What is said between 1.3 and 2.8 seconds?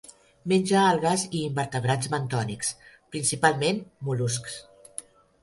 i invertebrats bentònics,